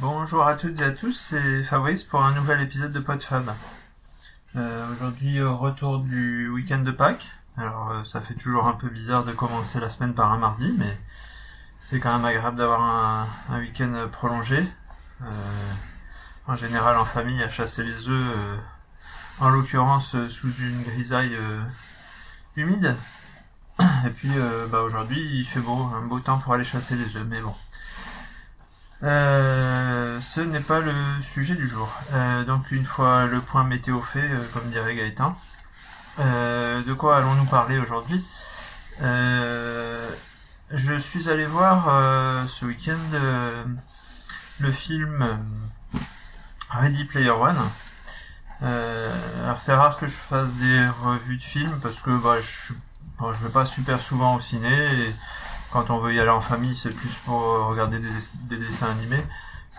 Bonjour 0.00 0.46
à 0.46 0.54
toutes 0.54 0.80
et 0.80 0.84
à 0.84 0.92
tous, 0.92 1.12
c'est 1.12 1.62
Fabrice 1.62 2.04
pour 2.04 2.24
un 2.24 2.32
nouvel 2.32 2.62
épisode 2.62 2.90
de 2.90 3.00
PodFab. 3.00 3.52
Euh, 4.56 4.90
Aujourd'hui, 4.90 5.42
retour 5.42 5.98
du 5.98 6.48
week-end 6.48 6.78
de 6.78 6.90
Pâques. 6.90 7.26
Alors, 7.58 7.90
euh, 7.90 8.04
ça 8.04 8.22
fait 8.22 8.32
toujours 8.32 8.66
un 8.66 8.72
peu 8.72 8.88
bizarre 8.88 9.24
de 9.24 9.32
commencer 9.32 9.78
la 9.78 9.90
semaine 9.90 10.14
par 10.14 10.32
un 10.32 10.38
mardi, 10.38 10.74
mais 10.78 10.98
c'est 11.82 12.00
quand 12.00 12.14
même 12.14 12.24
agréable 12.24 12.56
d'avoir 12.56 12.80
un, 12.80 13.58
week-end 13.58 14.08
prolongé. 14.10 14.66
Euh, 15.20 15.26
en 16.46 16.56
général, 16.56 16.96
en 16.96 17.04
famille, 17.04 17.42
à 17.42 17.50
chasser 17.50 17.84
les 17.84 18.08
œufs, 18.08 18.36
euh, 18.36 18.56
en 19.38 19.50
l'occurrence 19.50 20.14
euh, 20.14 20.28
sous 20.28 20.50
une 20.62 20.82
grisaille 20.82 21.34
euh, 21.34 21.60
humide. 22.56 22.96
Et 24.06 24.10
puis, 24.10 24.30
euh, 24.34 24.66
bah, 24.66 24.80
aujourd'hui, 24.80 25.20
il 25.40 25.44
fait 25.44 25.60
beau, 25.60 25.90
un 25.94 26.06
beau 26.06 26.20
temps 26.20 26.38
pour 26.38 26.54
aller 26.54 26.64
chasser 26.64 26.96
les 26.96 27.18
œufs, 27.18 27.26
mais 27.28 27.42
bon. 27.42 27.54
Euh, 29.02 29.89
ce 30.32 30.40
n'est 30.40 30.60
pas 30.60 30.78
le 30.78 30.92
sujet 31.22 31.56
du 31.56 31.66
jour. 31.66 31.92
Euh, 32.12 32.44
donc 32.44 32.70
une 32.70 32.84
fois 32.84 33.26
le 33.26 33.40
point 33.40 33.64
météo 33.64 34.00
fait, 34.00 34.20
euh, 34.20 34.46
comme 34.52 34.70
dirait 34.70 34.94
Gaëtan, 34.94 35.36
euh, 36.20 36.84
de 36.84 36.92
quoi 36.92 37.16
allons-nous 37.16 37.46
parler 37.46 37.78
aujourd'hui? 37.78 38.24
Je 39.00 40.98
suis 41.00 41.28
allé 41.28 41.46
voir 41.46 42.48
ce 42.48 42.64
week-end 42.64 42.98
le 44.60 44.72
film 44.72 45.38
Ready 46.68 47.04
Player 47.06 47.30
One. 47.30 47.58
Alors 48.62 49.60
c'est 49.60 49.74
rare 49.74 49.96
que 49.96 50.06
je 50.06 50.14
fasse 50.14 50.52
des 50.54 50.86
revues 51.02 51.38
de 51.38 51.42
films 51.42 51.80
parce 51.82 52.00
que 52.00 52.10
bah, 52.10 52.36
je, 52.40 52.72
je 53.20 53.44
vais 53.44 53.50
pas 53.50 53.66
super 53.66 54.00
souvent 54.00 54.36
au 54.36 54.40
ciné 54.40 54.70
et 54.70 55.14
quand 55.72 55.90
on 55.90 55.98
veut 55.98 56.14
y 56.14 56.20
aller 56.20 56.30
en 56.30 56.40
famille, 56.40 56.76
c'est 56.76 56.94
plus 56.94 57.14
pour 57.24 57.40
regarder 57.66 57.98
des 58.48 58.56
dessins 58.58 58.90
animés, 58.90 59.24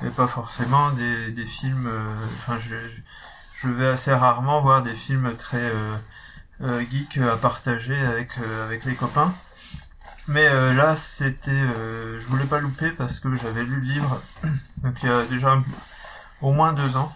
et 0.05 0.10
pas 0.10 0.28
forcément 0.28 0.91
des, 0.91 1.46
films. 1.46 1.88
euh, 1.88 2.16
Enfin, 2.38 2.58
je, 2.60 3.68
vais 3.68 3.88
assez 3.88 4.13
rarement 4.13 4.62
voir 4.62 4.82
des 4.84 4.93
films 4.96 5.35
très 5.38 5.58
euh, 5.58 5.96
euh, 6.62 6.84
geeks 6.90 7.18
à 7.20 7.35
partager 7.38 7.98
avec 7.98 8.32
avec 8.66 8.85
les 8.85 8.96
copains. 8.96 9.34
Mais 10.27 10.48
là, 10.74 10.96
c'était, 10.96 11.52
je 11.52 12.26
voulais 12.27 12.46
pas 12.46 12.60
louper 12.60 12.91
parce 12.91 13.20
que 13.20 13.35
j'avais 13.35 13.63
lu 13.63 13.82
le 13.82 13.93
livre, 13.93 14.21
donc 14.77 14.96
il 15.04 15.10
y 15.10 15.12
a 15.12 15.26
déjà 15.26 15.62
au 16.41 16.52
moins 16.54 16.74
deux 16.74 16.96
ans, 16.96 17.12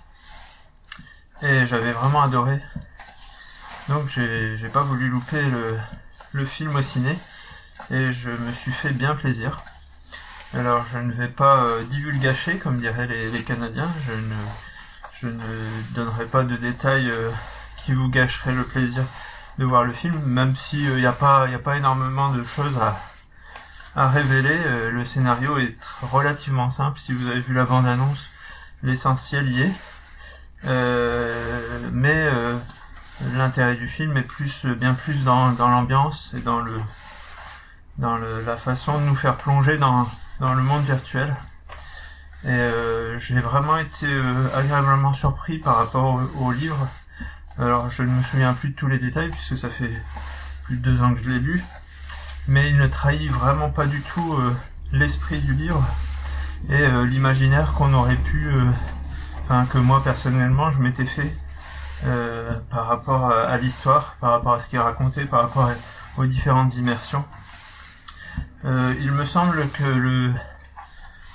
et 1.42 1.66
j'avais 1.66 1.92
vraiment 1.92 2.24
adoré. 2.24 2.62
Donc 3.90 4.10
j'ai 4.10 4.58
j'ai 4.58 4.70
pas 4.70 4.82
voulu 4.82 5.08
louper 5.08 5.42
le 5.44 5.78
le 6.34 6.46
film 6.46 6.76
au 6.76 6.82
ciné 6.82 7.18
et 7.92 8.12
je 8.12 8.32
me 8.32 8.52
suis 8.52 8.72
fait 8.72 8.92
bien 8.92 9.16
plaisir. 9.16 9.64
Alors 10.56 10.86
je 10.86 10.98
ne 10.98 11.12
vais 11.12 11.28
pas 11.28 11.64
euh, 11.64 11.84
divulgacher 11.84 12.58
comme 12.58 12.78
diraient 12.78 13.08
les, 13.08 13.44
Canadiens, 13.44 13.92
je 14.08 14.14
ne, 14.14 14.36
je 15.20 15.28
ne 15.28 15.94
donnerai 15.94 16.26
pas 16.26 16.44
de 16.44 16.56
détails 16.56 17.10
euh, 17.10 17.30
qui 17.84 17.94
vous 17.94 18.08
gâcheraient 18.10 18.54
le 18.54 18.64
plaisir 18.64 19.04
de 19.58 19.66
voir 19.66 19.84
le 19.84 19.94
film, 19.94 20.18
même 20.26 20.56
si 20.56 20.84
il 20.84 20.96
n'y 20.96 21.06
a 21.06 21.12
pas 21.12 21.48
a 21.48 21.60
pas 21.60 21.76
énormément 21.78 22.30
de 22.30 22.44
choses 22.44 22.78
à, 22.78 22.98
à 23.96 24.10
révéler. 24.10 24.58
Euh, 24.66 24.92
le 24.92 25.04
scénario 25.04 25.58
est 25.58 25.78
relativement 26.02 26.70
simple. 26.70 27.00
Si 27.00 27.14
vous 27.14 27.28
avez 27.28 27.42
vu 27.42 27.54
la 27.54 27.66
bande 27.66 27.86
annonce, 27.88 28.30
l'essentiel 28.84 29.50
y 29.52 29.62
est. 29.64 29.74
Euh, 30.66 31.90
mais 31.92 32.14
euh, 32.16 32.58
l'intérêt 33.34 33.76
du 33.76 33.88
film 33.88 34.16
est 34.18 34.22
plus 34.24 34.66
bien 34.66 34.94
plus 34.94 35.24
dans, 35.24 35.52
dans 35.52 35.68
l'ambiance 35.70 36.32
et 36.36 36.42
dans 36.42 36.60
le 36.62 36.80
dans 37.98 38.18
le- 38.18 38.42
la 38.42 38.58
façon 38.58 39.00
de 39.00 39.04
nous 39.06 39.16
faire 39.16 39.38
plonger 39.38 39.78
dans, 39.78 40.10
dans 40.40 40.54
le 40.54 40.62
monde 40.62 40.84
virtuel. 40.84 41.36
Et 42.44 42.50
euh, 42.50 43.18
j'ai 43.18 43.40
vraiment 43.40 43.78
été 43.78 44.08
euh, 44.08 44.48
agréablement 44.56 45.14
surpris 45.14 45.58
par 45.58 45.78
rapport 45.78 46.22
au, 46.40 46.52
livre. 46.52 46.88
Alors 47.58 47.90
je 47.90 48.04
ne 48.04 48.10
me 48.10 48.22
souviens 48.22 48.54
plus 48.54 48.70
de 48.70 48.76
tous 48.76 48.88
les 48.88 49.00
détails 49.00 49.30
puisque 49.30 49.58
ça 49.58 49.70
fait 49.70 49.92
plus 50.64 50.78
de 50.78 50.82
deux 50.82 51.02
ans 51.02 51.14
que 51.14 51.24
je 51.24 51.30
l'ai 51.30 51.40
lu. 51.40 51.64
Mais 52.48 52.70
il 52.70 52.78
ne 52.78 52.88
trahit 52.88 53.32
vraiment 53.32 53.70
pas 53.70 53.88
du 53.88 54.02
tout 54.02 54.34
euh, 54.34 54.56
l'esprit 54.92 55.40
du 55.40 55.54
livre 55.54 55.84
et 56.70 56.88
l'imaginaire 57.06 57.74
qu'on 57.74 57.94
aurait 57.94 58.16
pu, 58.16 58.50
enfin 59.44 59.68
que 59.68 59.78
moi 59.78 60.04
personnellement 60.04 60.72
je 60.72 60.80
m'étais 60.80 61.06
fait 61.06 61.32
par 62.72 62.88
rapport 62.88 63.30
à, 63.30 63.56
l'histoire, 63.58 64.16
par 64.20 64.32
rapport 64.32 64.54
à 64.54 64.60
ce 64.60 64.70
qui 64.70 64.76
est 64.76 64.80
raconté, 64.80 65.26
par 65.26 65.42
rapport 65.42 65.70
aux 66.18 66.26
différentes 66.26 66.76
immersions. 66.76 67.24
Euh, 68.66 68.96
il 69.00 69.12
me 69.12 69.26
semble 69.26 69.70
que 69.70 69.84
le, 69.84 70.34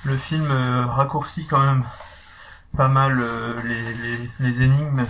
le 0.04 0.16
film 0.16 0.50
euh, 0.50 0.84
raccourcit 0.86 1.46
quand 1.46 1.60
même 1.60 1.84
pas 2.76 2.88
mal 2.88 3.20
euh, 3.20 3.62
les, 3.62 4.30
les, 4.40 4.62
énigmes 4.62 5.06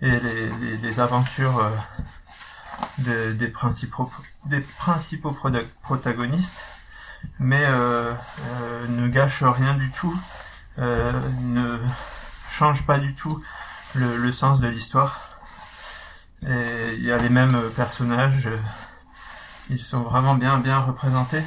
et 0.00 0.20
les, 0.20 1.00
aventures 1.00 1.70
de- 2.98 3.32
des 3.32 3.48
principaux, 3.48 4.12
des 4.46 4.60
principaux 4.60 5.36
protagonistes, 5.82 6.64
mais 7.38 7.64
ne 8.88 9.08
gâche 9.08 9.44
rien 9.44 9.74
du 9.74 9.90
tout, 9.92 10.18
ne 10.78 11.78
change 12.50 12.84
pas 12.84 12.98
du 12.98 13.14
tout 13.14 13.40
le, 13.94 14.32
sens 14.32 14.58
de 14.58 14.66
l'histoire. 14.66 15.38
Il 16.42 17.02
y 17.02 17.12
a 17.12 17.18
les 17.18 17.28
mêmes 17.28 17.70
personnages. 17.76 18.50
Ils 19.72 19.80
sont 19.80 20.02
vraiment 20.02 20.34
bien 20.34 20.58
bien 20.58 20.78
représentés. 20.78 21.42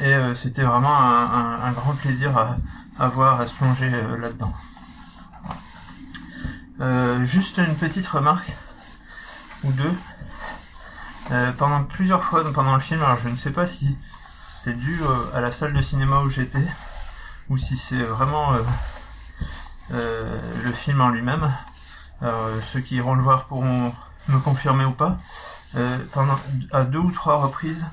Et 0.00 0.14
euh, 0.14 0.34
c'était 0.34 0.62
vraiment 0.62 0.96
un, 0.96 1.72
grand 1.72 1.94
plaisir 1.94 2.56
à, 2.98 3.08
voir, 3.08 3.40
à 3.40 3.46
se 3.46 3.54
plonger 3.54 3.90
euh, 3.92 4.16
là-dedans. 4.16 4.52
Euh, 6.80 7.24
juste 7.24 7.58
une 7.58 7.74
petite 7.74 8.06
remarque 8.06 8.52
ou 9.64 9.72
deux. 9.72 9.92
Pendant 11.58 11.84
plusieurs 11.84 12.24
fois 12.24 12.50
pendant 12.54 12.74
le 12.74 12.80
film, 12.80 13.02
alors 13.02 13.18
je 13.18 13.28
ne 13.28 13.36
sais 13.36 13.50
pas 13.50 13.66
si 13.66 13.98
c'est 14.46 14.72
dû 14.72 14.98
à 15.34 15.42
la 15.42 15.52
salle 15.52 15.74
de 15.74 15.82
cinéma 15.82 16.20
où 16.20 16.30
j'étais 16.30 16.66
ou 17.50 17.58
si 17.58 17.76
c'est 17.76 18.02
vraiment 18.02 18.52
le 19.90 20.72
film 20.72 21.02
en 21.02 21.10
lui-même. 21.10 21.52
Ceux 22.62 22.80
qui 22.80 22.96
iront 22.96 23.14
le 23.14 23.22
voir 23.22 23.44
pourront 23.44 23.92
me 24.28 24.38
confirmer 24.38 24.86
ou 24.86 24.92
pas. 24.92 25.18
Euh, 25.76 25.98
à 26.72 26.84
deux 26.84 26.98
ou 26.98 27.10
trois 27.10 27.36
reprises 27.36 27.84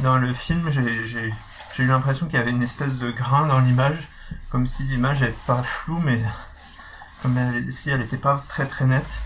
dans 0.00 0.18
le 0.18 0.34
film, 0.34 0.70
j'ai 0.70 1.32
eu 1.78 1.86
l'impression 1.86 2.26
qu'il 2.26 2.38
y 2.38 2.42
avait 2.42 2.50
une 2.50 2.62
espèce 2.62 2.98
de 2.98 3.10
grain 3.10 3.46
dans 3.46 3.60
l'image, 3.60 4.08
comme 4.50 4.66
si 4.66 4.82
l'image 4.84 5.22
est 5.22 5.36
pas 5.46 5.62
floue, 5.62 6.00
mais 6.00 6.22
comme 7.22 7.38
si 7.70 7.90
elle 7.90 8.02
était 8.02 8.16
pas 8.16 8.42
très 8.48 8.66
très 8.66 8.86
nette, 8.86 9.20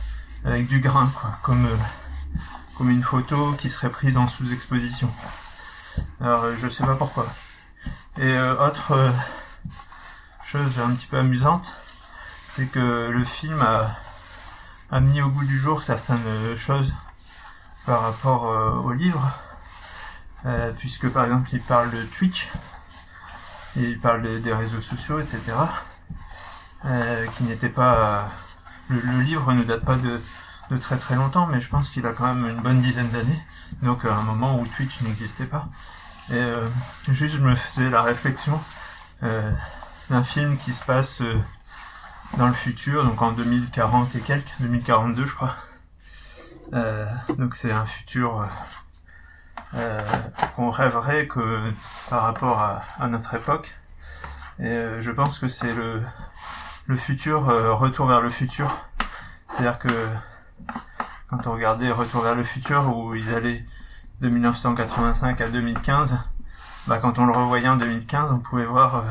avec 0.44 0.66
du 0.66 0.80
grain, 0.80 1.08
quoi, 1.08 1.38
comme 1.42 1.66
euh, 1.66 2.84
une 2.84 3.02
photo 3.02 3.52
qui 3.52 3.70
serait 3.70 3.90
prise 3.90 4.18
en 4.18 4.26
sous-exposition. 4.26 5.10
Alors 6.20 6.44
euh, 6.44 6.56
je 6.58 6.68
sais 6.68 6.84
pas 6.84 6.96
pourquoi. 6.96 7.26
Et 8.18 8.38
autre 8.38 9.12
chose 10.44 10.78
un 10.78 10.94
petit 10.94 11.06
peu 11.06 11.18
amusante, 11.18 11.74
c'est 12.50 12.66
que 12.66 13.10
le 13.10 13.24
film 13.24 13.60
a 13.60 13.96
a 14.90 15.00
mis 15.00 15.20
au 15.20 15.28
goût 15.28 15.44
du 15.44 15.58
jour 15.58 15.82
certaines 15.82 16.56
choses 16.56 16.94
par 17.86 18.02
rapport 18.02 18.46
euh, 18.46 18.70
au 18.70 18.92
livre, 18.92 19.30
euh, 20.46 20.72
puisque 20.78 21.08
par 21.08 21.24
exemple 21.24 21.50
il 21.52 21.60
parle 21.60 21.90
de 21.90 22.02
Twitch, 22.04 22.48
il 23.76 23.98
parle 24.00 24.22
de- 24.22 24.38
des 24.38 24.52
réseaux 24.54 24.80
sociaux, 24.80 25.20
etc., 25.20 25.40
euh, 26.84 27.26
qui 27.36 27.44
n'étaient 27.44 27.68
pas... 27.68 28.30
Le, 28.88 29.20
livre 29.20 29.52
ne 29.52 29.64
date 29.64 29.84
pas 29.84 29.96
de, 29.96 30.20
très 30.78 30.98
très 30.98 31.16
longtemps, 31.16 31.46
mais 31.46 31.60
je 31.60 31.68
pense 31.70 31.88
qu'il 31.88 32.06
a 32.06 32.12
quand 32.12 32.34
même 32.34 32.46
une 32.46 32.60
bonne 32.60 32.80
dizaine 32.80 33.08
d'années, 33.08 33.42
donc 33.82 34.04
à 34.04 34.14
un 34.14 34.22
moment 34.22 34.58
où 34.60 34.66
Twitch 34.66 35.00
n'existait 35.00 35.46
pas. 35.46 35.68
Et 36.32 36.42
juste 37.08 37.36
je 37.36 37.40
me 37.40 37.54
faisais 37.54 37.90
la 37.90 38.02
réflexion 38.02 38.60
d'un 39.22 40.24
film 40.24 40.58
qui 40.58 40.72
se 40.74 40.84
passe 40.84 41.22
dans 42.36 42.46
le 42.46 42.52
futur, 42.52 43.04
donc 43.04 43.20
en 43.22 43.32
2040 43.32 44.14
et 44.16 44.20
quelques, 44.20 44.52
2042 44.60 45.26
je 45.26 45.34
crois. 45.34 45.56
Euh, 46.74 47.06
donc 47.38 47.54
c'est 47.54 47.70
un 47.70 47.86
futur 47.86 48.40
euh, 48.40 48.46
euh, 49.76 50.02
qu'on 50.56 50.70
rêverait 50.70 51.28
que 51.28 51.72
par 52.10 52.22
rapport 52.22 52.60
à, 52.60 53.08
notre 53.08 53.34
époque. 53.34 53.76
Et 54.58 55.00
je 55.00 55.10
pense 55.10 55.38
que 55.38 55.48
c'est 55.48 55.72
le, 55.72 56.02
le 56.86 56.96
futur, 56.96 57.46
retour 57.78 58.06
vers 58.06 58.20
le 58.20 58.30
futur. 58.30 58.70
C'est-à-dire 59.48 59.78
que 59.78 60.08
quand 61.28 61.46
on 61.46 61.52
regardait 61.52 61.90
Retour 61.90 62.22
vers 62.22 62.36
le 62.36 62.44
futur 62.44 62.96
où 62.96 63.14
ils 63.14 63.34
allaient 63.34 63.64
de 64.20 64.28
1985 64.28 65.40
à 65.40 65.48
2015, 65.48 66.16
bah 66.86 66.98
quand 66.98 67.18
on 67.18 67.26
le 67.26 67.32
revoyait 67.32 67.68
en 67.68 67.76
2015, 67.76 68.30
on 68.30 68.38
pouvait 68.38 68.66
voir 68.66 69.04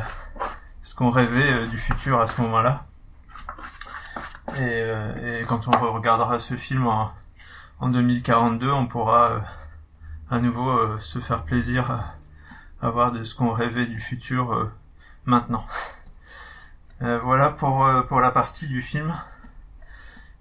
ce 0.82 0.96
qu'on 0.96 1.10
rêvait 1.10 1.68
du 1.68 1.78
futur 1.78 2.22
à 2.22 2.28
ce 2.28 2.42
moment-là. 2.42 2.86
Et, 4.58 5.42
et 5.42 5.44
quand 5.46 5.68
on 5.68 5.94
regardera 5.94 6.40
ce 6.40 6.56
film 6.56 6.88
en, 6.88 7.12
en 7.84 7.90
2042, 7.90 8.72
on 8.72 8.88
pourra 8.88 9.32
euh, 9.32 9.40
à 10.32 10.40
nouveau 10.40 10.70
euh, 10.70 11.00
se 11.00 11.20
faire 11.20 11.44
plaisir 11.44 11.92
à, 12.82 12.90
voir 12.90 13.12
de 13.12 13.24
ce 13.24 13.36
qu'on 13.36 13.52
rêvait 13.52 13.88
du 13.88 14.00
futur 14.00 14.54
euh, 14.54 14.72
maintenant. 15.26 15.66
voilà 17.02 17.50
pour, 17.50 17.86
la 17.86 18.32
partie 18.32 18.68
du 18.68 18.82
film. 18.82 19.14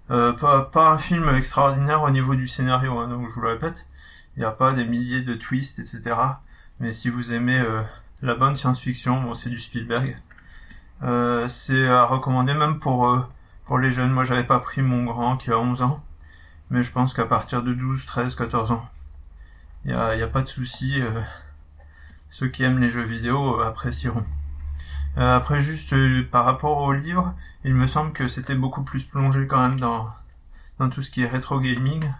pas, 0.07 0.69
un 0.75 0.97
film 0.97 1.35
extraordinaire 1.35 2.03
au 2.03 2.11
niveau 2.11 2.35
du 2.35 2.47
scénario, 2.47 2.97
hein, 2.97 3.09
donc 3.09 3.27
je 3.27 3.33
vous 3.33 3.41
le 3.41 3.49
répète. 3.49 3.87
Il 4.37 4.39
n'y 4.39 4.45
a 4.45 4.51
pas 4.51 4.71
des 4.71 4.85
milliers 4.85 5.21
de 5.21 5.33
twists, 5.33 5.79
etc. 5.79 6.15
Mais 6.79 6.93
si 6.93 7.09
vous 7.09 7.33
aimez 7.33 7.61
la 8.21 8.35
bonne 8.35 8.55
science-fiction, 8.55 9.33
c'est 9.35 9.49
du 9.49 9.59
Spielberg. 9.59 10.17
c'est 11.49 11.87
à 11.89 12.05
recommander 12.05 12.53
même 12.53 12.79
pour, 12.79 13.27
pour 13.65 13.79
les 13.79 13.91
jeunes. 13.91 14.11
Moi, 14.11 14.23
j'avais 14.23 14.45
pas 14.45 14.61
pris 14.61 14.81
mon 14.81 15.03
grand 15.03 15.35
qui 15.35 15.51
a 15.51 15.59
11 15.59 15.81
ans. 15.81 16.01
Mais 16.73 16.81
je 16.81 16.91
pense 16.91 17.13
qu'à 17.13 17.25
partir 17.25 17.61
de 17.61 17.71
12, 17.71 18.03
13, 18.03 18.33
14 18.33 18.71
ans, 18.71 18.89
il 19.85 19.91
n'y 19.91 19.93
a, 19.93 20.15
y 20.15 20.23
a, 20.23 20.27
pas 20.27 20.41
de 20.41 20.47
souci. 20.47 20.99
Euh, 20.99 21.21
ceux 22.31 22.47
qui 22.47 22.63
aiment 22.63 22.79
les 22.79 22.89
jeux 22.89 23.03
vidéo 23.03 23.61
euh, 23.61 23.67
apprécieront. 23.67 24.25
Euh, 25.19 25.37
après, 25.37 25.61
juste 25.61 25.93
par 26.31 26.45
rapport 26.45 26.79
au 26.79 26.91
livre, 26.91 27.35
il 27.63 27.75
me 27.75 27.85
semble 27.85 28.11
que 28.11 28.25
c'était 28.25 28.55
beaucoup 28.55 28.81
plus 28.81 29.03
plongé 29.03 29.45
quand 29.45 29.61
même 29.61 29.79
dans, 29.79 30.09
tout 30.89 31.03
ce 31.03 31.11
qui 31.11 31.21
est 31.21 31.27
rétro 31.27 31.59
gaming. 31.59 32.11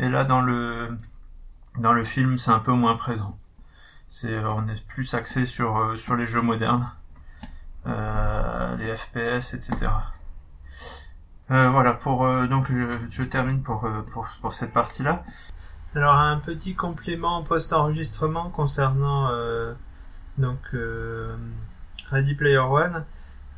Et 0.00 0.08
là, 0.08 0.24
dans 0.24 0.42
le, 0.42 0.98
dans 1.78 1.92
le 1.92 2.04
film, 2.04 2.38
c'est 2.38 2.50
un 2.50 2.58
peu 2.58 2.72
moins 2.72 2.96
présent. 2.96 3.38
On 4.24 4.66
est 4.66 4.84
plus 4.88 5.14
axé 5.14 5.46
sur, 5.46 5.96
sur 5.96 6.16
les 6.16 6.26
jeux 6.26 6.42
modernes, 6.42 6.90
les 7.84 8.96
FPS, 8.96 9.54
etc. 9.54 9.86
Euh, 11.50 11.70
voilà, 11.70 11.92
pour 11.92 12.26
euh, 12.26 12.48
donc 12.48 12.66
je, 13.10 13.22
termine 13.22 13.62
pour, 13.62 13.84
euh, 13.84 14.02
pour, 14.12 14.26
pour 14.40 14.54
cette 14.54 14.72
partie-là. 14.72 15.22
Alors 15.94 16.14
un 16.14 16.38
petit 16.38 16.74
complément 16.74 17.42
post-enregistrement 17.42 18.50
concernant 18.50 19.30
donc 20.36 20.58
Ready 22.10 22.34
Player 22.34 22.58
One. 22.58 23.04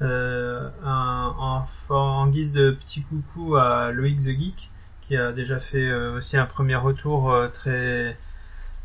en, 0.00 1.64
en, 1.88 2.26
guise 2.28 2.52
de 2.52 2.70
petit 2.72 3.02
coucou 3.02 3.56
à 3.56 3.90
Loïc 3.90 4.20
the 4.20 4.38
Geek 4.38 4.70
qui 5.00 5.16
a 5.16 5.32
déjà 5.32 5.58
fait 5.58 5.92
aussi 5.92 6.36
un 6.36 6.46
premier 6.46 6.76
retour 6.76 7.34
très 7.52 8.16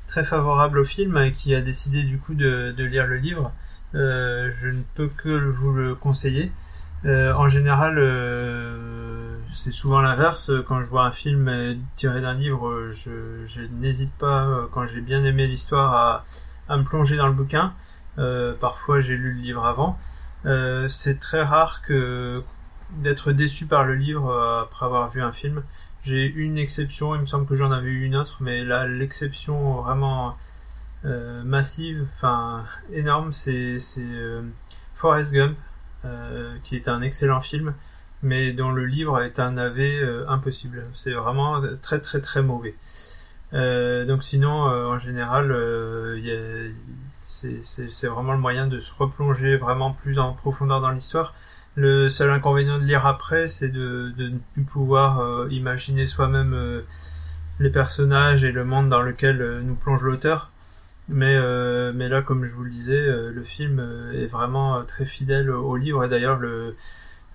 très 0.07 0.23
favorable 0.23 0.79
au 0.79 0.85
film 0.85 1.17
et 1.17 1.33
qui 1.33 1.53
a 1.53 1.61
décidé 1.61 2.01
du 2.03 2.17
coup 2.17 2.33
de, 2.33 2.73
de 2.75 2.83
lire 2.83 3.05
le 3.05 3.17
livre. 3.17 3.51
je 3.93 4.69
ne 4.69 4.81
peux 4.95 5.09
que 5.09 5.29
vous 5.29 5.73
le 5.73 5.93
conseiller. 5.93 6.51
Euh, 7.05 7.33
en 7.33 7.47
général, 7.49 7.97
euh, 7.99 9.37
c'est 9.53 9.71
souvent 9.71 10.01
l'inverse. 10.01 10.51
Quand 10.67 10.81
je 10.81 10.85
vois 10.85 11.03
un 11.03 11.11
film 11.11 11.77
tiré 11.95 12.21
d'un 12.21 12.33
livre, 12.33 12.89
je, 12.89 13.61
n'hésite 13.79 14.13
pas, 14.13 14.45
euh, 14.45 14.67
quand 14.71 14.85
j'ai 14.85 15.01
bien 15.01 15.23
aimé 15.25 15.47
l'histoire, 15.47 16.25
à, 16.69 16.77
me 16.77 16.83
plonger 16.83 17.17
dans 17.17 17.27
le 17.27 17.33
bouquin. 17.33 17.73
parfois, 18.61 19.01
j'ai 19.01 19.15
lu 19.17 19.33
le 19.33 19.41
livre 19.41 19.65
avant. 19.65 19.97
c'est 20.89 21.19
très 21.19 21.43
rare 21.43 21.81
d'être 22.91 23.31
déçu 23.31 23.65
par 23.65 23.83
le 23.83 23.95
livre 23.95 24.33
après 24.63 24.85
avoir 24.85 25.09
vu 25.11 25.21
un 25.21 25.31
film. 25.31 25.63
J'ai 26.03 26.25
une 26.25 26.57
exception, 26.57 27.15
il 27.15 27.21
me 27.21 27.25
semble 27.25 27.45
que 27.45 27.55
j'en 27.55 27.71
avais 27.71 27.89
eu 27.89 28.03
une 28.05 28.15
autre, 28.15 28.37
mais 28.41 28.63
là, 28.63 28.87
l'exception 28.87 29.81
vraiment 29.81 30.37
massive, 31.03 32.07
enfin 32.15 32.63
énorme, 32.93 33.33
c'est 33.33 33.77
Forrest 34.95 35.33
Gump. 35.33 35.57
Euh, 36.05 36.57
qui 36.65 36.75
est 36.75 36.89
un 36.89 37.01
excellent 37.01 37.39
film, 37.39 37.73
mais 38.23 38.51
dont 38.51 38.71
le 38.71 38.85
livre 38.85 39.21
est 39.21 39.39
un 39.39 39.51
navet 39.51 40.01
euh, 40.01 40.25
impossible. 40.27 40.83
C'est 40.93 41.13
vraiment 41.13 41.61
très 41.81 42.01
très 42.01 42.19
très 42.19 42.41
mauvais. 42.41 42.75
Euh, 43.53 44.03
donc 44.05 44.21
sinon, 44.21 44.51
en 44.51 44.99
général, 44.99 45.55
c'est 47.23 48.07
vraiment 48.07 48.33
le 48.33 48.39
moyen 48.39 48.67
de 48.67 48.79
se 48.79 48.93
replonger 48.93 49.55
vraiment 49.55 49.93
plus 49.93 50.19
en 50.19 50.33
profondeur 50.33 50.81
dans 50.81 50.91
l'histoire. 50.91 51.33
Le 51.75 52.09
seul 52.09 52.31
inconvénient 52.31 52.79
de 52.79 52.83
lire 52.83 53.05
après, 53.05 53.47
c'est 53.47 53.69
de, 53.69 54.13
de, 54.17 54.27
ne 54.27 54.37
plus 54.53 54.63
pouvoir 54.63 55.47
imaginer 55.51 56.05
soi-même 56.05 56.83
les 57.61 57.69
personnages 57.69 58.43
et 58.43 58.51
le 58.51 58.65
monde 58.65 58.89
dans 58.89 59.01
lequel 59.01 59.61
nous 59.63 59.75
plonge 59.75 60.03
l'auteur. 60.03 60.51
Mais, 61.09 61.35
euh, 61.35 61.91
mais 61.93 62.07
là, 62.07 62.21
comme 62.21 62.45
je 62.45 62.53
vous 62.53 62.63
le 62.63 62.69
disais, 62.69 62.93
euh, 62.93 63.31
le 63.31 63.43
film 63.43 63.79
euh, 63.79 64.13
est 64.13 64.27
vraiment 64.27 64.83
très 64.85 65.05
fidèle 65.05 65.49
au 65.49 65.75
livre. 65.75 66.03
Et 66.05 66.09
d'ailleurs, 66.09 66.39
le, 66.39 66.75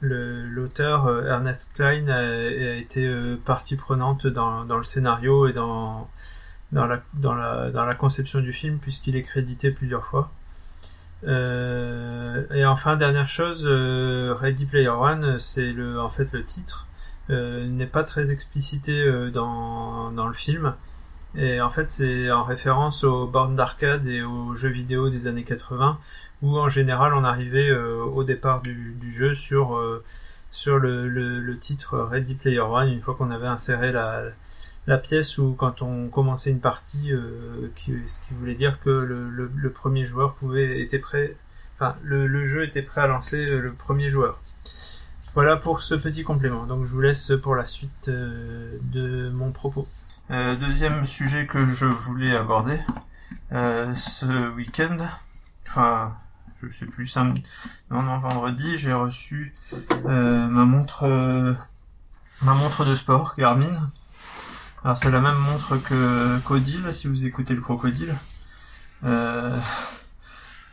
l'auteur 0.01 1.09
Ernest 1.27 1.73
Klein 1.75 2.09
a, 2.09 2.77
été 2.77 3.11
partie 3.45 3.77
prenante 3.77 4.27
dans, 4.27 4.65
dans, 4.65 4.79
le 4.79 4.85
scénario 4.85 5.49
et 5.49 5.53
dans, 5.53 6.09
dans, 6.73 6.87
la, 6.87 7.03
dans, 7.15 7.35
la, 7.35 7.71
dans 7.71 7.85
la 7.85 7.95
conception 7.95 8.41
du 8.41 8.53
film, 8.53 8.79
puisqu'il 8.79 9.17
est 9.17 9.23
crédité 9.23 9.71
plusieurs 9.71 10.05
fois. 10.07 10.31
et 11.25 12.65
enfin, 12.65 12.97
dernière 12.97 13.29
chose, 13.29 13.67
Ready 13.67 14.67
Player 14.67 14.89
One, 14.89 15.39
c'est 15.41 15.73
le, 15.73 16.01
en 16.01 16.11
fait 16.11 16.29
le 16.33 16.45
titre, 16.45 16.87
n'est 17.29 17.87
pas 17.87 18.05
très 18.05 18.31
explicité 18.31 19.31
dans, 19.33 20.13
dans 20.13 20.29
le 20.29 20.35
film. 20.35 20.75
Et 21.37 21.61
en 21.61 21.71
fait, 21.71 21.91
c'est 21.91 22.31
en 22.31 22.45
référence 22.45 23.05
aux 23.05 23.27
bornes 23.27 23.57
d'arcade 23.57 24.07
et 24.07 24.23
aux 24.23 24.55
jeux 24.55 24.71
vidéo 24.71 25.11
des 25.11 25.27
années 25.27 25.45
80, 25.45 25.99
où 26.43 26.59
en 26.59 26.69
général 26.69 27.15
on 27.15 27.25
arrivait 27.25 27.71
euh, 27.71 28.03
au 28.03 28.25
départ 28.25 28.63
du, 28.63 28.97
jeu 29.13 29.35
sur, 29.35 29.77
euh, 29.77 30.03
sur 30.51 30.79
le, 30.79 31.57
titre 31.59 31.99
Ready 31.99 32.35
Player 32.35 32.61
One, 32.61 32.89
une 32.89 33.03
fois 33.03 33.15
qu'on 33.15 33.31
avait 33.31 33.47
inséré 33.47 33.93
la, 33.93 34.23
la 34.87 34.99
pièce 34.99 35.37
ou 35.39 35.55
quand 35.57 35.83
on 35.83 36.09
commençait 36.09 36.51
une 36.51 36.61
partie, 36.61 37.13
euh, 37.13 37.71
ce 37.87 38.19
qui 38.27 38.35
voulait 38.39 38.55
dire 38.55 38.79
que 38.81 38.91
le, 38.91 39.29
le, 39.29 39.71
premier 39.71 40.05
joueur 40.05 40.35
pouvait 40.35 40.81
était 40.81 40.99
prêt, 40.99 41.37
enfin 41.77 41.95
le 42.03 42.47
jeu 42.47 42.65
était 42.65 42.83
prêt 42.83 43.03
à 43.03 43.07
lancer 43.07 43.45
le 43.45 43.73
premier 43.73 44.09
joueur. 44.09 44.41
Voilà 45.35 45.57
pour 45.57 45.83
ce 45.83 45.95
petit 45.95 46.25
complément. 46.25 46.65
Donc 46.65 46.87
je 46.87 46.91
vous 46.91 47.01
laisse 47.03 47.33
pour 47.43 47.55
la 47.55 47.67
suite 47.67 48.09
de 48.09 49.29
mon 49.31 49.53
propos. 49.53 49.87
Euh, 50.31 50.57
deuxième 50.57 51.07
sujet 51.07 51.47
que 51.47 51.67
je 51.69 51.87
voulais 51.87 52.37
aborder 52.37 52.79
euh, 53.53 53.95
ce 53.95 54.51
week-end, 54.51 54.99
enfin, 55.67 56.15
je 56.63 56.69
sais 56.79 56.85
plus 56.85 57.07
samedi, 57.07 57.43
non 57.91 58.03
non 58.03 58.19
vendredi, 58.19 58.77
j'ai 58.77 58.93
reçu 58.93 59.55
euh, 60.05 60.47
ma 60.47 60.67
montre, 60.67 61.07
de 62.85 62.95
sport 62.95 63.37
Garmin. 63.39 63.91
Alors 64.85 64.99
c'est 64.99 65.11
la 65.11 65.23
même 65.23 65.39
montre 65.39 65.79
que 65.79 66.39
Codil, 66.41 66.93
si 66.93 67.09
vous 67.09 67.25
écoutez 67.25 67.55
le 67.55 67.63
crocodile. 67.63 68.15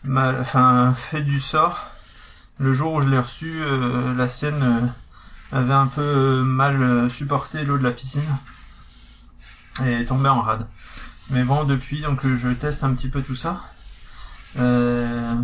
enfin, 0.03 0.93
fait 0.97 1.21
du 1.21 1.39
sort. 1.39 1.91
Le 2.59 2.73
jour 2.73 2.91
où 2.95 3.01
je 3.01 3.07
l'ai 3.07 3.19
reçu, 3.19 3.61
la 4.17 4.27
sienne 4.27 4.91
avait 5.53 5.73
un 5.73 5.87
peu 5.87 6.43
mal 6.43 7.09
supporté 7.09 7.63
l'eau 7.63 7.77
de 7.77 7.83
la 7.83 7.91
piscine 7.91 8.21
et 9.83 10.05
tombé 10.05 10.29
en 10.29 10.41
rade. 10.41 10.65
Mais 11.31 11.43
bon, 11.43 11.63
depuis, 11.63 12.01
donc 12.01 12.25
je 12.25 12.49
teste 12.49 12.83
un 12.83 12.93
petit 12.93 13.09
peu 13.09 13.21
tout 13.21 13.35
ça. 13.35 13.61
Euh, 14.57 15.35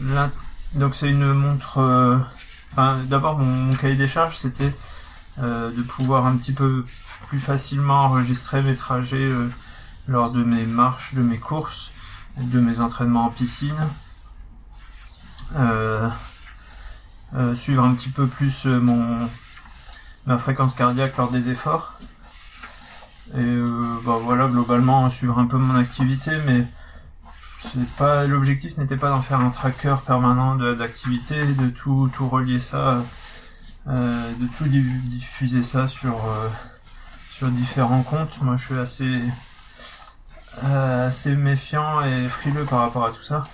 là, 0.00 0.30
donc 0.74 0.94
c'est 0.94 1.08
une 1.08 1.32
montre. 1.32 1.78
Euh, 1.78 2.18
d'abord 3.06 3.38
mon, 3.38 3.74
cahier 3.76 3.96
des 3.96 4.08
charges, 4.08 4.38
c'était 4.38 4.74
euh, 5.40 5.70
de 5.70 5.82
pouvoir 5.82 6.26
un 6.26 6.36
petit 6.36 6.52
peu 6.52 6.84
plus 7.28 7.40
facilement 7.40 8.04
enregistrer 8.04 8.62
mes 8.62 8.76
trajets 8.76 9.16
euh, 9.16 9.48
lors 10.08 10.30
de 10.30 10.42
mes 10.42 10.64
marches, 10.64 11.14
de 11.14 11.22
mes 11.22 11.38
courses, 11.38 11.90
de 12.38 12.60
mes 12.60 12.80
entraînements 12.80 13.26
en 13.26 13.30
piscine. 13.30 13.74
suivre 17.54 17.84
un 17.84 17.94
petit 17.94 18.10
peu 18.10 18.26
plus 18.26 18.66
mon 18.66 19.28
ma 20.26 20.38
fréquence 20.38 20.74
cardiaque 20.74 21.16
lors 21.16 21.30
des 21.30 21.50
efforts 21.50 21.98
et 23.34 23.38
euh, 23.40 23.98
bah 24.04 24.20
voilà, 24.22 24.46
globalement, 24.46 25.10
suivre 25.10 25.38
un 25.40 25.46
peu 25.46 25.56
mon 25.56 25.74
activité, 25.74 26.30
mais 26.46 26.64
pas 27.96 28.26
l'objectif 28.26 28.76
n'était 28.78 28.96
pas 28.96 29.08
d'en 29.08 29.22
faire 29.22 29.40
un 29.40 29.50
tracker 29.50 29.96
permanent 30.06 30.54
d'activité, 30.56 31.44
de, 31.44 31.68
tout 31.68 32.08
tout 32.12 32.28
relier 32.28 32.60
ça, 32.60 33.02
euh, 33.88 34.32
de 34.34 34.46
tout 34.56 34.68
diffuser 34.68 35.64
ça 35.64 35.88
sur 35.88 36.14
euh, 36.14 36.48
sur 37.32 37.48
différents 37.48 38.02
comptes. 38.02 38.40
Moi, 38.42 38.56
je 38.56 38.66
suis 38.66 38.78
assez 38.78 39.22
assez 40.62 41.34
méfiant 41.34 42.02
et 42.02 42.28
frileux 42.28 42.64
par 42.64 42.80
rapport 42.80 43.04
à 43.04 43.10
tout 43.10 43.22
ça. 43.22 43.48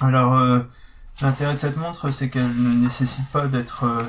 Alors, 0.00 0.40
l'intérêt 1.20 1.54
de 1.54 1.58
cette 1.58 1.76
montre, 1.76 2.12
c'est 2.12 2.30
qu'elle 2.30 2.54
ne 2.56 2.74
nécessite 2.84 3.26
pas 3.30 3.48
d'être 3.48 4.06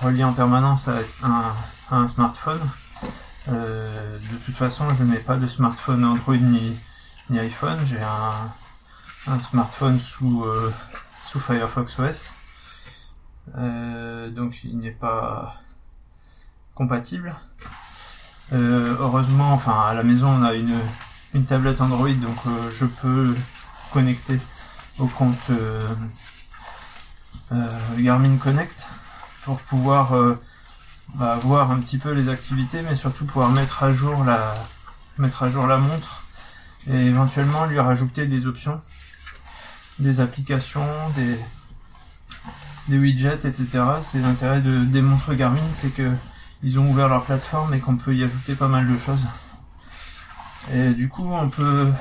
reliée 0.00 0.24
en 0.24 0.32
permanence 0.32 0.88
à 0.88 1.54
un 1.90 2.08
smartphone. 2.08 2.60
Euh, 3.48 4.18
de 4.18 4.36
toute 4.44 4.56
façon, 4.56 4.84
je 4.94 5.04
n'ai 5.04 5.18
pas 5.18 5.36
de 5.36 5.46
smartphone 5.46 6.04
Android 6.04 6.36
ni, 6.36 6.78
ni 7.30 7.38
iPhone. 7.38 7.78
J'ai 7.84 8.00
un, 8.00 9.40
smartphone 9.40 10.00
sous, 10.00 10.44
euh, 10.44 10.72
sous 11.26 11.40
Firefox 11.40 11.98
OS. 11.98 12.16
Euh, 13.58 14.30
donc 14.30 14.60
il 14.64 14.78
n'est 14.78 14.90
pas 14.90 15.56
compatible. 16.74 17.34
heureusement, 18.52 19.52
enfin 19.52 19.80
à 19.88 19.94
la 19.94 20.02
maison 20.02 20.28
on 20.28 20.42
a 20.42 20.54
une, 20.54 20.78
une 21.34 21.44
tablette 21.44 21.80
Android 21.80 22.12
donc 22.12 22.36
je 22.72 22.84
peux 22.86 23.34
connecter 23.92 24.40
au 24.98 25.06
compte 25.06 25.50
Garmin 27.98 28.36
Connect 28.38 28.86
pour 29.44 29.60
pouvoir 29.60 30.14
bah, 31.14 31.38
voir 31.42 31.70
un 31.70 31.78
petit 31.80 31.98
peu 31.98 32.12
les 32.12 32.28
activités, 32.28 32.82
mais 32.82 32.94
surtout 32.94 33.24
pouvoir 33.24 33.50
mettre 33.50 33.82
à 33.82 33.92
jour 33.92 34.24
la 34.24 34.54
mettre 35.18 35.44
à 35.44 35.48
jour 35.48 35.66
la 35.66 35.76
montre 35.76 36.24
et 36.88 36.96
éventuellement 36.96 37.66
lui 37.66 37.78
rajouter 37.78 38.26
des 38.26 38.46
options, 38.46 38.80
des 39.98 40.20
applications, 40.20 40.88
des 41.16 41.38
des 42.88 42.98
widgets, 42.98 43.46
etc. 43.46 43.66
C'est 44.02 44.18
l'intérêt 44.18 44.60
de, 44.60 44.84
des 44.84 45.00
montres 45.00 45.34
Garmin, 45.34 45.60
c'est 45.74 45.94
que 45.94 46.10
ils 46.62 46.78
ont 46.78 46.88
ouvert 46.90 47.08
leur 47.08 47.24
plateforme 47.24 47.74
et 47.74 47.80
qu'on 47.80 47.96
peut 47.96 48.14
y 48.14 48.24
ajouter 48.24 48.54
pas 48.54 48.68
mal 48.68 48.90
de 48.90 48.96
choses. 48.98 49.24
Et 50.72 50.90
du 50.90 51.08
coup, 51.08 51.28
on 51.30 51.48
peut. 51.50 51.92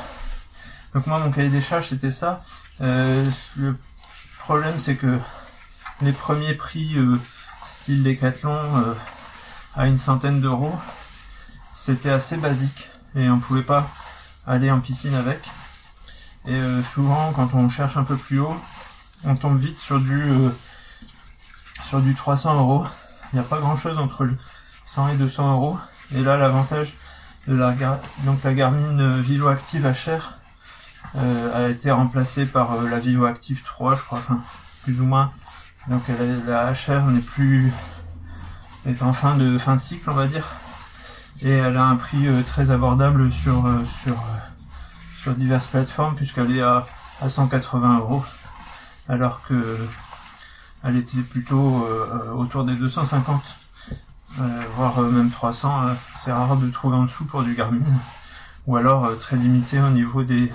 Donc 0.93 1.07
moi, 1.07 1.19
mon 1.19 1.31
cahier 1.31 1.49
des 1.49 1.61
charges, 1.61 1.89
c'était 1.89 2.11
ça. 2.11 2.41
Euh, 2.81 3.25
le 3.57 3.77
problème, 4.39 4.75
c'est 4.79 4.95
que 4.95 5.19
les 6.01 6.13
premiers 6.13 6.53
prix 6.53 6.97
euh, 6.97 7.19
style 7.83 8.17
euh, 8.45 8.93
à 9.75 9.87
une 9.87 9.97
centaine 9.97 10.39
d'euros, 10.39 10.73
c'était 11.75 12.11
assez 12.11 12.37
basique 12.37 12.89
et 13.13 13.29
on 13.29 13.39
pouvait 13.39 13.61
pas 13.61 13.89
aller 14.47 14.71
en 14.71 14.79
piscine 14.79 15.13
avec. 15.15 15.49
Et 16.47 16.61
souvent, 16.93 17.31
quand 17.33 17.53
on 17.53 17.67
cherche 17.69 17.97
un 17.97 18.03
peu 18.03 18.15
plus 18.15 18.39
haut, 18.39 18.55
on 19.25 19.35
tombe 19.35 19.59
vite 19.59 19.79
sur 19.79 19.99
du 19.99 20.23
sur 21.85 22.01
du 22.01 22.15
300 22.15 22.55
euros. 22.55 22.85
Il 23.31 23.39
n'y 23.39 23.45
a 23.45 23.47
pas 23.47 23.59
grand 23.59 23.77
chose 23.77 23.99
entre 23.99 24.29
100 24.85 25.09
et 25.09 25.15
200 25.15 25.53
euros. 25.53 25.77
Et 26.15 26.21
là, 26.21 26.37
l'avantage 26.37 26.93
de 27.47 27.55
la, 27.55 27.73
donc 28.19 28.43
la 28.43 28.53
Garmin 28.53 29.19
Vilo 29.19 29.47
Active 29.47 29.85
euh, 31.15 31.65
a 31.65 31.69
été 31.69 31.91
remplacée 31.91 32.45
par 32.45 32.73
euh, 32.73 32.89
la 32.89 32.99
Vilo 32.99 33.25
Active 33.25 33.61
3, 33.63 33.95
je 33.95 34.01
crois, 34.01 34.21
plus 34.83 34.99
ou 35.01 35.05
moins. 35.05 35.31
Donc 35.87 36.03
la 36.47 36.71
HR 36.71 37.07
n'est 37.07 37.19
plus 37.19 37.71
est 38.85 39.01
en 39.01 39.13
fin 39.13 39.35
de 39.35 39.57
fin 39.57 39.75
de 39.75 39.81
cycle, 39.81 40.09
on 40.09 40.13
va 40.13 40.27
dire, 40.27 40.45
et 41.41 41.51
elle 41.51 41.77
a 41.77 41.85
un 41.85 41.95
prix 41.95 42.27
euh, 42.27 42.41
très 42.41 42.71
abordable 42.71 43.31
sur 43.31 43.69
sur 45.21 45.33
diverses 45.35 45.67
plateformes 45.67 46.15
puisqu'elle 46.15 46.55
est 46.55 46.61
à, 46.61 46.85
à 47.21 47.29
180 47.29 47.99
euros, 47.99 48.25
alors 49.07 49.41
que 49.43 49.77
elle 50.83 50.97
était 50.97 51.21
plutôt 51.21 51.87
autour 52.33 52.65
des 52.65 52.75
250 52.75 53.41
euh, 54.41 54.63
voire 54.75 54.97
euh, 54.99 55.09
même 55.09 55.29
300. 55.29 55.87
Euh, 55.87 55.93
c'est 56.23 56.31
rare 56.31 56.57
de 56.57 56.69
trouver 56.69 56.97
en 56.97 57.03
dessous 57.03 57.25
pour 57.25 57.43
du 57.43 57.53
Garmin. 57.53 57.79
Ou 58.65 58.77
alors 58.77 59.17
très 59.19 59.35
limité 59.35 59.79
au 59.79 59.89
niveau 59.89 60.23
des, 60.23 60.51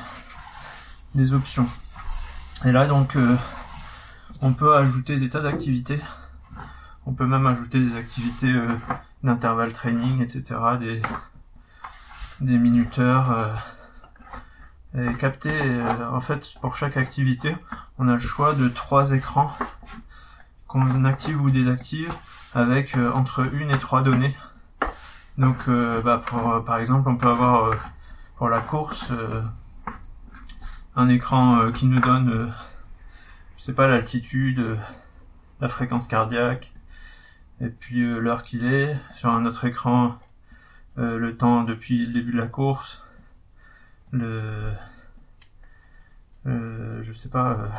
des 1.15 1.33
options. 1.35 1.69
Et 2.65 2.73
là 2.73 2.87
donc 2.87 3.17
on 4.43 4.53
peut 4.53 4.75
ajouter 4.77 5.19
des 5.19 5.29
tas 5.29 5.41
d'activités. 5.41 6.01
On 7.07 7.13
peut 7.13 7.27
même 7.27 7.47
ajouter 7.47 7.81
des 7.81 7.97
activités 7.97 8.53
d'intervalle 9.23 9.73
training, 9.73 10.23
etc. 10.23 10.57
Des, 12.41 12.59
minuteurs. 12.59 13.61
et 14.97 15.15
capter, 15.15 15.83
en 16.13 16.21
fait, 16.21 16.55
pour 16.61 16.77
chaque 16.77 16.97
activité, 16.97 17.57
on 17.99 18.09
a 18.09 18.15
le 18.15 18.19
choix 18.19 18.55
de 18.55 18.69
trois 18.69 19.13
écrans 19.13 19.53
qu'on 20.69 21.05
active 21.07 21.41
ou 21.41 21.51
désactive 21.51 22.13
avec 22.55 22.97
euh, 22.97 23.11
entre 23.13 23.53
une 23.53 23.71
et 23.71 23.79
trois 23.79 24.03
données. 24.03 24.37
Donc, 25.39 25.57
euh, 25.69 26.03
bah, 26.03 26.23
euh, 26.35 26.61
par 26.61 26.79
exemple, 26.79 27.09
on 27.09 27.17
peut 27.17 27.29
avoir 27.29 27.77
pour 28.37 28.49
la 28.49 28.61
course 28.61 29.13
un 30.95 31.09
écran 31.09 31.73
qui 31.73 31.87
nous 31.87 32.01
donne, 32.01 32.53
je 33.59 33.63
sais 33.63 33.75
pas, 33.75 33.89
l'altitude, 33.89 34.79
la 35.61 35.69
fréquence 35.69 36.09
cardiaque, 36.09 36.73
et 37.61 37.69
puis 37.69 38.01
l'heure 38.01 38.43
qu'il 38.43 38.65
est. 38.65 38.97
Sur 39.15 39.31
un 39.31 39.45
autre 39.45 39.65
écran, 39.67 40.19
le 40.97 41.37
temps 41.37 41.65
depuis 41.65 42.07
le 42.07 42.13
début 42.13 42.33
de 42.33 42.39
la 42.39 42.47
course, 42.47 43.05
le, 44.13 44.73
je 46.47 47.13
sais 47.13 47.29
pas 47.29 47.71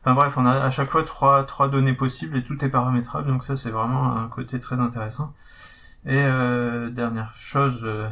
Enfin 0.00 0.14
bref, 0.14 0.34
on 0.36 0.46
a 0.46 0.52
à 0.64 0.70
chaque 0.70 0.90
fois 0.90 1.02
trois, 1.04 1.44
trois 1.44 1.68
données 1.68 1.92
possibles 1.92 2.36
et 2.36 2.44
tout 2.44 2.64
est 2.64 2.68
paramétrable, 2.68 3.28
donc 3.28 3.44
ça 3.44 3.56
c'est 3.56 3.70
vraiment 3.70 4.16
un 4.16 4.28
côté 4.28 4.60
très 4.60 4.80
intéressant. 4.80 5.34
Et 6.06 6.16
euh, 6.16 6.90
dernière 6.90 7.34
chose 7.34 7.80
euh, 7.84 8.08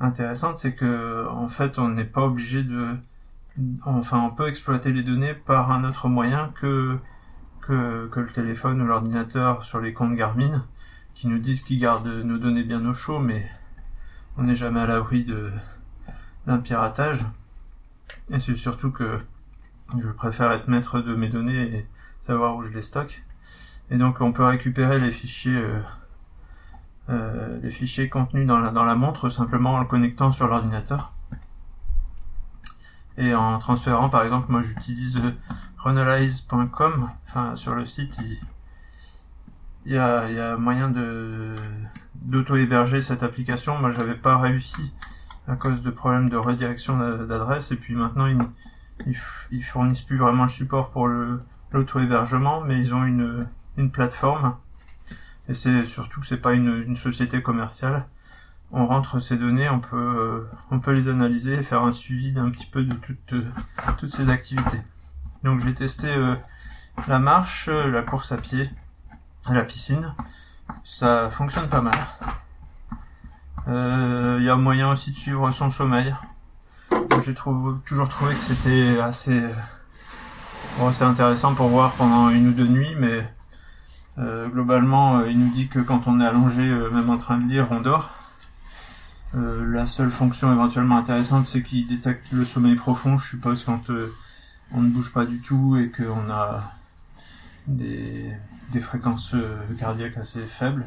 intéressante, 0.00 0.58
c'est 0.58 0.74
que 0.74 1.26
en 1.30 1.48
fait 1.48 1.78
on 1.78 1.88
n'est 1.88 2.04
pas 2.04 2.22
obligé 2.22 2.62
de, 2.64 2.96
enfin 3.84 4.18
on 4.18 4.30
peut 4.30 4.48
exploiter 4.48 4.92
les 4.92 5.02
données 5.02 5.34
par 5.34 5.70
un 5.70 5.84
autre 5.84 6.08
moyen 6.08 6.52
que 6.60 6.98
que, 7.66 8.10
le 8.20 8.32
téléphone 8.32 8.82
ou 8.82 8.86
l'ordinateur 8.86 9.64
sur 9.64 9.80
les 9.80 9.94
comptes 9.94 10.16
Garmin, 10.16 10.66
qui 11.14 11.28
nous 11.28 11.38
disent 11.38 11.62
qu'ils 11.62 11.78
gardent 11.78 12.06
nos 12.06 12.36
données 12.36 12.62
bien 12.62 12.84
au 12.84 12.92
chaud, 12.92 13.20
mais 13.20 13.50
on 14.36 14.42
n'est 14.42 14.54
jamais 14.54 14.80
à 14.80 14.86
l'abri 14.86 15.24
de 15.24 15.50
d'un 16.46 16.58
piratage. 16.58 17.24
Et 18.30 18.38
c'est 18.38 18.56
surtout 18.56 18.90
que 18.90 19.18
je 19.98 20.08
préfère 20.08 20.52
être 20.52 20.68
maître 20.68 21.00
de 21.00 21.14
mes 21.14 21.28
données 21.28 21.74
et 21.74 21.86
savoir 22.20 22.56
où 22.56 22.62
je 22.64 22.68
les 22.68 22.82
stocke. 22.82 23.24
Et 23.90 23.96
donc 23.96 24.20
on 24.20 24.32
peut 24.32 24.44
récupérer 24.44 24.98
les 24.98 25.10
fichiers 25.10 25.56
euh, 25.56 25.80
euh, 27.10 27.60
les 27.62 27.70
fichiers 27.70 28.08
contenus 28.08 28.46
dans 28.46 28.58
la, 28.58 28.70
dans 28.70 28.84
la 28.84 28.94
montre 28.94 29.28
simplement 29.30 29.74
en 29.74 29.80
le 29.80 29.86
connectant 29.86 30.32
sur 30.32 30.48
l'ordinateur. 30.48 31.13
Et 33.16 33.34
en 33.34 33.58
transférant 33.58 34.08
par 34.08 34.22
exemple 34.22 34.50
moi 34.50 34.62
j'utilise 34.62 35.20
runalize.com, 35.78 37.08
enfin 37.28 37.54
sur 37.54 37.74
le 37.74 37.84
site 37.84 38.18
il, 39.86 39.92
y 39.92 39.96
a, 39.96 40.28
il 40.30 40.60
moyen 40.60 40.90
de 40.90 41.54
d'auto-héberger 42.16 43.02
cette 43.02 43.22
application. 43.22 43.78
Moi 43.78 43.90
j'avais 43.90 44.16
pas 44.16 44.38
réussi 44.38 44.92
à 45.46 45.56
cause 45.56 45.82
de 45.82 45.90
problèmes 45.90 46.28
de 46.28 46.36
redirection 46.36 46.98
d'adresse 46.98 47.70
et 47.70 47.76
puis 47.76 47.94
maintenant 47.94 48.26
il 48.26 48.38
ils, 49.50 49.64
fournissent 49.64 50.02
plus 50.02 50.16
vraiment 50.16 50.44
le 50.44 50.48
support 50.48 50.90
pour 50.90 51.08
le 51.08 51.40
l'auto-hébergement, 51.72 52.60
mais 52.60 52.78
ils 52.78 52.94
ont 52.94 53.04
une, 53.04 53.48
une 53.76 53.90
plateforme. 53.90 54.56
Et 55.48 55.54
c'est 55.54 55.84
surtout 55.84 56.20
que 56.20 56.26
c'est 56.26 56.40
pas 56.40 56.52
une, 56.54 56.96
société 56.96 57.42
commerciale. 57.42 58.06
On 58.76 58.86
rentre 58.86 59.20
ces 59.20 59.36
données, 59.36 59.70
on 59.70 59.78
peut, 59.78 59.96
euh, 59.96 60.50
on 60.70 60.80
peut 60.80 60.92
les 60.92 61.08
analyser 61.08 61.54
et 61.54 61.62
faire 61.62 61.82
un 61.82 61.92
suivi 61.92 62.32
d'un 62.32 62.50
petit 62.50 62.66
peu 62.66 62.82
de 62.82 62.94
toutes, 62.94 63.34
toutes 63.98 64.10
ces 64.10 64.28
activités. 64.28 64.82
Donc 65.44 65.64
j'ai 65.64 65.72
testé 65.74 66.08
euh, 66.08 66.34
la 67.08 67.18
marche, 67.20 67.68
la 67.68 68.02
course 68.02 68.32
à 68.32 68.36
pied, 68.36 68.68
la 69.48 69.64
piscine. 69.64 70.14
Ça 70.82 71.30
fonctionne 71.30 71.68
pas 71.68 71.80
mal. 71.80 71.94
Il 73.66 73.72
euh, 73.72 74.42
y 74.42 74.50
a 74.50 74.56
moyen 74.56 74.90
aussi 74.90 75.12
de 75.12 75.16
suivre 75.16 75.50
son 75.52 75.70
sommeil 75.70 76.14
j'ai 77.22 77.34
toujours 77.34 78.08
trouvé 78.08 78.34
que 78.34 78.40
c'était 78.40 78.98
assez, 79.00 79.40
bon, 80.78 80.92
intéressant 81.00 81.54
pour 81.54 81.68
voir 81.68 81.92
pendant 81.92 82.28
une 82.30 82.48
ou 82.48 82.52
deux 82.52 82.66
nuits, 82.66 82.94
mais 82.98 83.26
euh, 84.18 84.48
globalement, 84.48 85.18
euh, 85.18 85.30
il 85.30 85.38
nous 85.38 85.50
dit 85.50 85.68
que 85.68 85.78
quand 85.78 86.06
on 86.06 86.20
est 86.20 86.26
allongé, 86.26 86.62
euh, 86.62 86.90
même 86.90 87.10
en 87.10 87.18
train 87.18 87.38
de 87.38 87.48
lire, 87.48 87.68
on 87.70 87.80
dort. 87.80 88.10
La 89.34 89.86
seule 89.86 90.10
fonction 90.10 90.52
éventuellement 90.52 90.96
intéressante, 90.96 91.46
c'est 91.46 91.62
qu'il 91.62 91.86
détecte 91.86 92.30
le 92.30 92.44
sommeil 92.44 92.76
profond, 92.76 93.18
je 93.18 93.28
suppose, 93.28 93.64
quand 93.64 93.90
on 94.72 94.82
ne 94.82 94.88
bouge 94.88 95.12
pas 95.12 95.26
du 95.26 95.40
tout 95.40 95.76
et 95.76 95.90
qu'on 95.90 96.30
a 96.30 96.72
des, 97.66 98.32
fréquences 98.80 99.34
cardiaques 99.78 100.16
assez 100.16 100.46
faibles. 100.46 100.86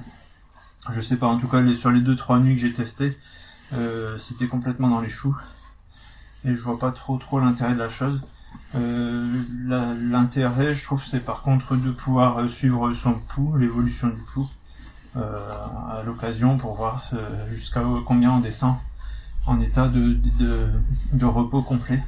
Je 0.93 1.01
sais 1.01 1.17
pas, 1.17 1.27
en 1.27 1.37
tout 1.37 1.47
cas, 1.47 1.61
sur 1.73 1.91
les 1.91 1.99
deux 2.01 2.15
trois 2.15 2.39
nuits 2.39 2.55
que 2.55 2.61
j'ai 2.61 2.73
testé, 2.73 3.17
c'était 4.17 4.47
complètement 4.47 4.89
dans 4.89 5.01
les 5.01 5.09
choux 5.09 5.35
et 6.45 6.55
je 6.55 6.61
vois 6.61 6.79
pas 6.79 6.91
trop 6.91 7.17
trop 7.17 7.39
l'intérêt 7.39 7.73
de 7.73 7.79
la 7.79 7.89
chose. 7.89 8.21
Euh, 8.75 9.25
l'intérêt, 9.65 10.73
je 10.73 10.83
trouve, 10.83 11.03
c'est 11.05 11.19
par 11.19 11.41
contre 11.41 11.75
de 11.75 11.91
pouvoir 11.91 12.39
euh, 12.39 12.47
suivre 12.47 12.91
son 12.93 13.13
pouls, 13.13 13.57
l'évolution 13.57 14.07
du 14.07 14.21
pouls, 14.33 14.41
euh, 14.43 14.66
à 15.15 16.01
l'occasion 16.05 16.57
pour 16.57 16.75
voir 16.75 17.03
jusqu'à 17.47 17.81
combien 18.05 18.31
on 18.31 18.39
descend 18.39 18.75
en 19.45 19.59
état 19.61 19.87
de, 19.87 21.25
repos 21.25 21.61
complet 21.61 22.03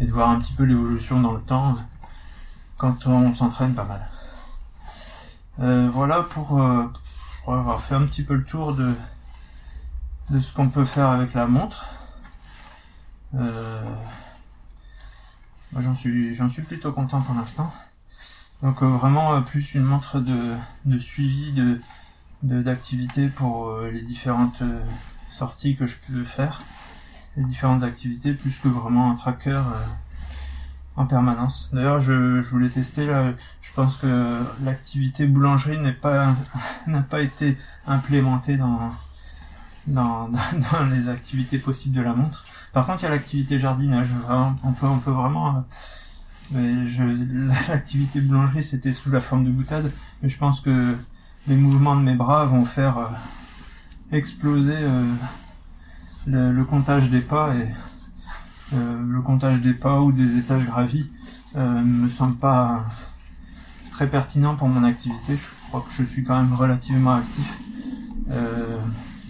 et 0.00 0.06
de 0.06 0.12
voir 0.12 0.30
un 0.30 0.40
petit 0.40 0.52
peu 0.52 0.64
l'évolution 0.64 1.20
dans 1.20 1.32
le 1.32 1.40
temps 1.40 1.76
quand 2.76 3.06
on 3.06 3.32
s'entraîne 3.32 3.74
pas 3.74 3.84
mal. 3.84 5.90
voilà 5.90 6.22
pour, 6.22 6.60
pour, 7.44 7.54
avoir 7.54 7.80
fait 7.80 7.94
un 7.94 8.04
petit 8.04 8.22
peu 8.22 8.34
le 8.34 8.44
tour 8.44 8.74
de, 8.74 10.40
ce 10.40 10.52
qu'on 10.52 10.68
peut 10.68 10.84
faire 10.84 11.08
avec 11.08 11.34
la 11.34 11.46
montre. 11.46 11.86
Euh, 13.36 13.82
j'en 15.78 15.94
suis 15.94 16.62
plutôt 16.66 16.92
content 16.92 17.20
pour 17.20 17.34
l'instant. 17.34 17.72
Donc 18.62 18.82
euh, 18.82 18.86
vraiment 18.86 19.34
euh, 19.34 19.40
plus 19.40 19.74
une 19.74 19.82
montre 19.84 20.20
de, 20.20 20.54
de 20.84 20.98
suivi 20.98 21.52
de 21.52 21.80
d'activités 22.42 23.28
pour 23.28 23.74
les 23.90 24.02
différentes 24.02 24.62
sorties 25.30 25.76
que 25.76 25.86
je 25.86 25.96
peux 26.06 26.24
faire. 26.24 26.62
les 27.36 27.44
différentes 27.44 27.82
activités 27.82 28.32
plus 28.34 28.58
que 28.60 28.68
vraiment 28.68 29.10
un 29.10 29.14
tracker 29.16 29.50
euh, 29.50 29.62
en 30.96 31.06
permanence. 31.06 31.70
D'ailleurs, 31.72 32.00
je, 32.00 32.42
je 32.42 32.48
voulais 32.50 32.68
tester 32.68 33.06
là. 33.06 33.32
Je 33.62 33.72
pense 33.72 33.96
que 33.96 34.42
l'activité 34.62 35.26
boulangerie 35.26 35.78
n'est 35.78 35.92
pas 35.92 36.34
n'a 36.86 37.02
pas 37.02 37.22
été 37.22 37.58
implémentée 37.86 38.56
dans, 38.56 38.90
dans 39.86 40.28
dans 40.72 40.84
les 40.90 41.08
activités 41.08 41.58
possibles 41.58 41.96
de 41.96 42.02
la 42.02 42.12
montre. 42.12 42.44
Par 42.72 42.86
contre, 42.86 43.02
il 43.02 43.04
y 43.04 43.08
a 43.08 43.10
l'activité 43.10 43.58
jardinage. 43.58 44.10
Vraiment, 44.10 44.54
on 44.62 44.72
peut 44.72 44.86
on 44.86 44.98
peut 44.98 45.10
vraiment. 45.10 45.64
l'activité 47.68 48.20
boulangerie 48.20 48.62
c'était 48.62 48.92
sous 48.92 49.10
la 49.10 49.20
forme 49.20 49.44
de 49.44 49.50
boutade, 49.50 49.90
mais 50.22 50.28
je 50.28 50.38
pense 50.38 50.60
que 50.60 50.94
les 51.46 51.56
mouvements 51.56 51.96
de 51.96 52.02
mes 52.02 52.14
bras 52.14 52.46
vont 52.46 52.64
faire 52.64 52.98
euh, 52.98 53.08
exploser 54.12 54.76
euh, 54.76 55.12
le, 56.26 56.64
comptage 56.64 57.10
des 57.10 57.20
pas 57.20 57.54
et 57.54 57.68
euh, 58.72 59.02
le 59.06 59.20
comptage 59.20 59.60
des 59.60 59.74
pas 59.74 60.00
ou 60.00 60.12
des 60.12 60.38
étages 60.38 60.64
gravis 60.64 61.10
me 61.56 62.08
semble 62.08 62.34
pas 62.34 62.84
très 63.92 64.08
pertinent 64.08 64.56
pour 64.56 64.66
mon 64.66 64.82
activité. 64.82 65.36
Je 65.36 65.68
crois 65.68 65.86
que 65.88 65.94
je 65.94 66.02
suis 66.02 66.24
quand 66.24 66.36
même 66.36 66.52
relativement 66.52 67.14
actif. 67.14 67.48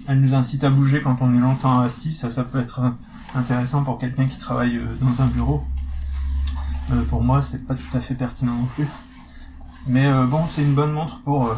Elle 0.09 0.21
nous 0.23 0.33
incite 0.33 0.65
à 0.65 0.71
bouger 0.71 1.03
quand 1.03 1.19
on 1.21 1.35
est 1.35 1.39
longtemps 1.39 1.81
assis. 1.81 2.15
Ça, 2.15 2.31
ça 2.31 2.45
peut 2.45 2.61
être 2.61 2.95
intéressant 3.35 3.85
pour 3.85 3.99
quelqu'un 3.99 4.27
qui 4.27 4.39
travaille 4.39 4.81
dans 5.03 5.21
un 5.21 5.27
bureau. 5.27 5.67
Euh, 6.93 7.03
pour 7.05 7.23
moi, 7.23 7.41
c'est 7.43 7.67
pas 7.67 7.75
tout 7.75 7.97
à 7.97 8.01
fait 8.01 8.15
pertinent 8.15 8.55
non 8.55 8.67
plus. 8.67 8.87
Mais 9.87 10.07
euh, 10.07 10.27
bon, 10.27 10.47
c'est 10.49 10.63
une 10.63 10.75
bonne 10.75 10.93
montre 10.93 11.21
pour 11.23 11.47
euh, 11.47 11.55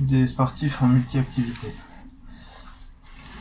des 0.00 0.26
sportifs 0.26 0.82
en 0.82 0.86
multi-activité. 0.86 1.74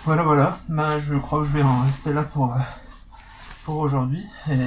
Voilà, 0.06 0.24
voilà. 0.24 0.60
Ben, 0.70 1.00
je 1.00 1.15
crois 1.15 1.39
que 1.39 1.46
je 1.46 1.54
vais 1.54 1.63
en 1.63 1.82
rester 1.82 2.13
là 2.13 2.24
pour, 2.24 2.54
euh, 2.54 2.60
pour 3.63 3.77
aujourd'hui. 3.77 4.25
Et 4.50 4.58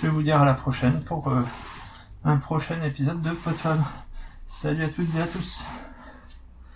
je 0.00 0.06
vais 0.06 0.12
vous 0.12 0.22
dire 0.22 0.40
à 0.40 0.44
la 0.44 0.54
prochaine 0.54 1.02
pour 1.02 1.28
euh, 1.28 1.42
un 2.24 2.36
prochain 2.36 2.80
épisode 2.82 3.20
de 3.20 3.32
PodFab. 3.32 3.82
Salut 4.48 4.84
à 4.84 4.88
toutes 4.88 5.14
et 5.16 5.20
à 5.22 5.26
tous. 5.26 5.64